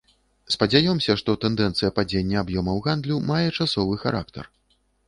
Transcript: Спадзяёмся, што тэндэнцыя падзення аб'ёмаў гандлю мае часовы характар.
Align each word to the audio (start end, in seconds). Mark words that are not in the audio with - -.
Спадзяёмся, 0.53 1.15
што 1.21 1.35
тэндэнцыя 1.45 1.91
падзення 1.99 2.43
аб'ёмаў 2.45 2.83
гандлю 2.89 3.21
мае 3.33 3.47
часовы 3.57 3.93
характар. 4.07 4.53